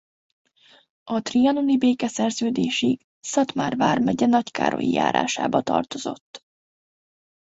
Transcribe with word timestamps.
A 1.03 1.21
trianoni 1.21 1.77
békeszerződésig 1.77 3.05
Szatmár 3.19 3.75
vármegye 3.75 4.25
nagykárolyi 4.25 4.91
járásába 4.91 5.61
tartozott. 5.61 6.43